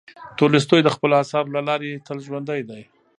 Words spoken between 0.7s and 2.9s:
د خپلو اثارو له لارې تل ژوندی دی.